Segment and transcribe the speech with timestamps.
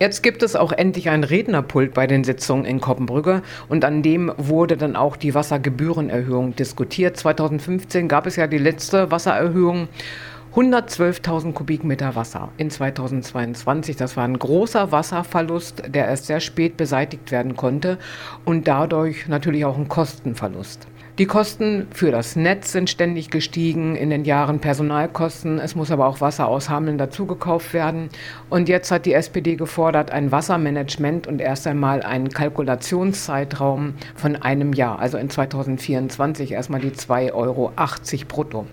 [0.00, 4.32] Jetzt gibt es auch endlich ein Rednerpult bei den Sitzungen in Koppenbrügge und an dem
[4.36, 7.16] wurde dann auch die Wassergebührenerhöhung diskutiert.
[7.16, 9.88] 2015 gab es ja die letzte Wassererhöhung.
[10.54, 13.96] 112.000 Kubikmeter Wasser in 2022.
[13.96, 17.98] Das war ein großer Wasserverlust, der erst sehr spät beseitigt werden konnte
[18.44, 20.86] und dadurch natürlich auch ein Kostenverlust.
[21.18, 25.58] Die Kosten für das Netz sind ständig gestiegen, in den Jahren Personalkosten.
[25.58, 28.08] Es muss aber auch Wasser aus Hameln dazugekauft werden.
[28.50, 34.72] Und jetzt hat die SPD gefordert, ein Wassermanagement und erst einmal einen Kalkulationszeitraum von einem
[34.72, 37.72] Jahr, also in 2024 erstmal die 2,80 Euro
[38.28, 38.66] brutto.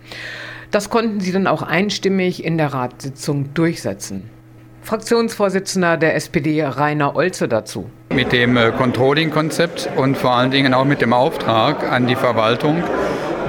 [0.70, 4.30] Das konnten sie dann auch einstimmig in der Ratssitzung durchsetzen.
[4.86, 7.90] Fraktionsvorsitzender der SPD Rainer Olze dazu.
[8.14, 12.84] Mit dem äh, Controlling-Konzept und vor allen Dingen auch mit dem Auftrag an die Verwaltung,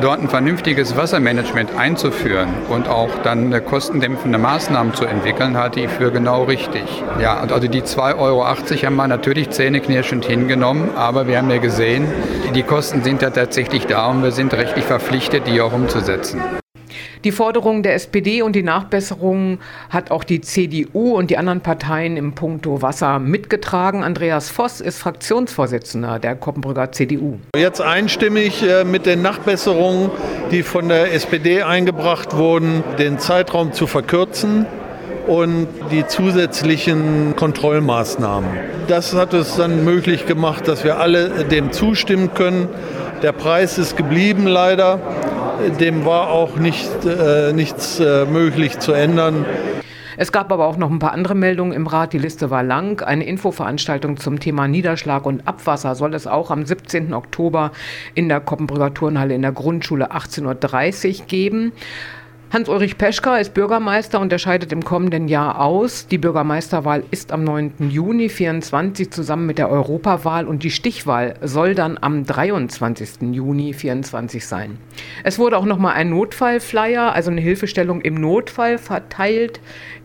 [0.01, 6.11] dort ein vernünftiges Wassermanagement einzuführen und auch dann kostendämpfende Maßnahmen zu entwickeln, halte ich für
[6.11, 7.03] genau richtig.
[7.21, 12.07] Ja, also die 2,80 Euro haben wir natürlich zähneknirschend hingenommen, aber wir haben ja gesehen,
[12.55, 16.41] die Kosten sind ja tatsächlich da und wir sind rechtlich verpflichtet, die auch umzusetzen.
[17.25, 19.59] Die Forderungen der SPD und die Nachbesserungen
[19.91, 24.05] hat auch die CDU und die anderen Parteien im Punkto Wasser mitgetragen.
[24.05, 27.39] Andreas Voss ist Fraktionsvorsitzender der Koppenbrücker CDU.
[27.57, 30.11] Jetzt einstimmig äh, mit den Nachbesserungen,
[30.51, 34.67] die von der SPD eingebracht wurden, den Zeitraum zu verkürzen
[35.27, 38.49] und die zusätzlichen Kontrollmaßnahmen.
[38.89, 42.69] Das hat es dann möglich gemacht, dass wir alle dem zustimmen können.
[43.23, 45.01] Der Preis ist geblieben leider
[45.81, 49.45] dem war auch nicht, äh, nichts äh, möglich zu ändern.
[50.19, 52.15] Es gab aber auch noch ein paar andere Meldungen im Rat.
[52.15, 53.03] Die Liste war lang.
[53.03, 57.13] Eine Infoveranstaltung zum Thema Niederschlag und Abwasser soll es auch am 17.
[57.13, 57.73] Oktober
[58.15, 61.73] in der Koppenbrücker Turnhalle in der Grundschule 18.30 Uhr geben.
[62.53, 66.07] Hans-Ulrich Peschka ist Bürgermeister und er scheidet im kommenden Jahr aus.
[66.07, 67.91] Die Bürgermeisterwahl ist am 9.
[67.91, 73.33] Juni 24 zusammen mit der Europawahl und die Stichwahl soll dann am 23.
[73.33, 74.79] Juni 24 sein.
[75.25, 79.61] Es wurde auch noch mal ein Notfallflyer, also eine Hilfestellung im Notfall verteilt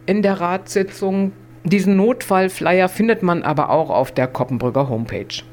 [0.08, 1.34] in der Ratssitzung.
[1.64, 5.44] Diesen Notfallflyer findet man aber auch auf der Koppenbrücker Homepage.